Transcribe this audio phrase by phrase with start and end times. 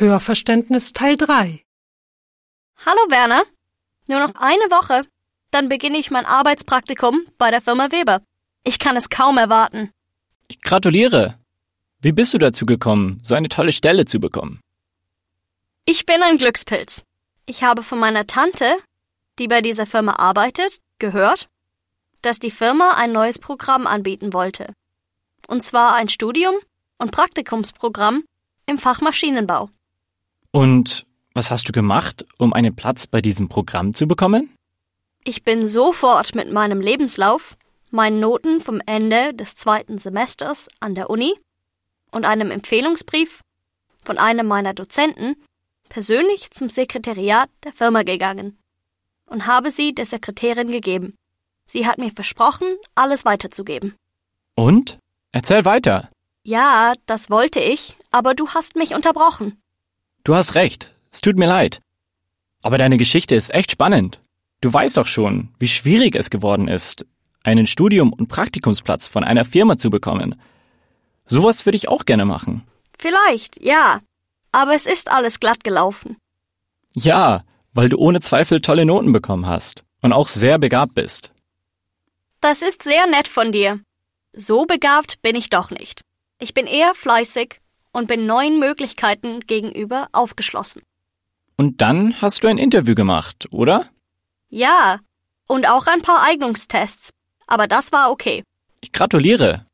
[0.00, 1.62] Hörverständnis Teil 3
[2.86, 3.42] Hallo Werner.
[4.06, 5.06] Nur noch eine Woche,
[5.50, 8.22] dann beginne ich mein Arbeitspraktikum bei der Firma Weber.
[8.64, 9.92] Ich kann es kaum erwarten.
[10.48, 11.38] Ich gratuliere.
[12.00, 14.62] Wie bist du dazu gekommen, so eine tolle Stelle zu bekommen?
[15.84, 17.02] Ich bin ein Glückspilz.
[17.44, 18.78] Ich habe von meiner Tante,
[19.38, 21.50] die bei dieser Firma arbeitet, gehört,
[22.22, 24.72] dass die Firma ein neues Programm anbieten wollte.
[25.46, 26.54] Und zwar ein Studium
[26.96, 28.24] und Praktikumsprogramm
[28.64, 29.68] im Fach Maschinenbau.
[30.52, 34.54] Und was hast du gemacht, um einen Platz bei diesem Programm zu bekommen?
[35.22, 37.56] Ich bin sofort mit meinem Lebenslauf,
[37.90, 41.34] meinen Noten vom Ende des zweiten Semesters an der Uni
[42.10, 43.40] und einem Empfehlungsbrief
[44.04, 45.36] von einem meiner Dozenten
[45.88, 48.58] persönlich zum Sekretariat der Firma gegangen
[49.26, 51.14] und habe sie der Sekretärin gegeben.
[51.66, 53.94] Sie hat mir versprochen, alles weiterzugeben.
[54.56, 54.98] Und?
[55.32, 56.10] Erzähl weiter.
[56.42, 59.60] Ja, das wollte ich, aber du hast mich unterbrochen.
[60.24, 60.94] Du hast recht.
[61.10, 61.80] Es tut mir leid.
[62.62, 64.20] Aber deine Geschichte ist echt spannend.
[64.60, 67.06] Du weißt doch schon, wie schwierig es geworden ist,
[67.42, 70.40] einen Studium- und Praktikumsplatz von einer Firma zu bekommen.
[71.24, 72.66] Sowas würde ich auch gerne machen.
[72.98, 74.00] Vielleicht, ja.
[74.52, 76.18] Aber es ist alles glatt gelaufen.
[76.94, 81.32] Ja, weil du ohne Zweifel tolle Noten bekommen hast und auch sehr begabt bist.
[82.40, 83.80] Das ist sehr nett von dir.
[84.34, 86.02] So begabt bin ich doch nicht.
[86.38, 87.60] Ich bin eher fleißig
[87.92, 90.82] und bin neuen Möglichkeiten gegenüber aufgeschlossen.
[91.56, 93.88] Und dann hast du ein Interview gemacht, oder?
[94.48, 95.00] Ja,
[95.46, 97.10] und auch ein paar Eignungstests.
[97.46, 98.42] Aber das war okay.
[98.80, 99.66] Ich gratuliere.